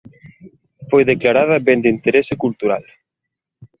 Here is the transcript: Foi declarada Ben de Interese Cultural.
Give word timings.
Foi 0.89 1.03
declarada 1.11 1.63
Ben 1.67 1.79
de 1.83 1.89
Interese 1.95 2.33
Cultural. 2.43 2.83